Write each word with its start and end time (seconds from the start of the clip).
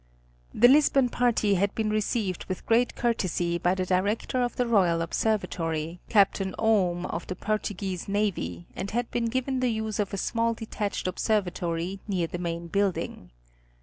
The 0.51 0.67
Lisbon 0.67 1.09
party 1.09 1.53
had 1.53 1.75
been 1.75 1.91
received 1.91 2.45
with 2.45 2.65
great 2.65 2.95
courtesy 2.95 3.59
by 3.59 3.75
the 3.75 3.85
director 3.85 4.41
of 4.41 4.55
the 4.55 4.65
Royal 4.65 4.99
Observatory, 4.99 5.99
Capt. 6.09 6.41
Oom 6.41 7.05
of 7.05 7.27
the 7.27 7.35
Portuguese 7.35 8.07
Navy, 8.07 8.65
and 8.75 8.89
had 8.89 9.11
been 9.11 9.25
given 9.25 9.59
the 9.59 9.69
use 9.69 9.99
of 9.99 10.11
a 10.11 10.17
small 10.17 10.55
detached 10.55 11.05
observatory 11.07 11.99
near 12.07 12.25
the 12.25 12.39
main 12.39 12.65
building. 12.65 13.29